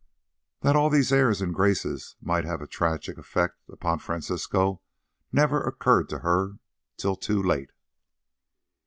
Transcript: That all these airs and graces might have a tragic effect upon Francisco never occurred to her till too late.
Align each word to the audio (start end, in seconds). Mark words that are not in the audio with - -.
That 0.61 0.75
all 0.75 0.89
these 0.89 1.13
airs 1.13 1.43
and 1.43 1.53
graces 1.53 2.15
might 2.19 2.43
have 2.43 2.59
a 2.59 2.65
tragic 2.65 3.19
effect 3.19 3.59
upon 3.69 3.99
Francisco 3.99 4.81
never 5.31 5.61
occurred 5.61 6.09
to 6.09 6.19
her 6.25 6.53
till 6.97 7.15
too 7.15 7.39
late. 7.39 7.69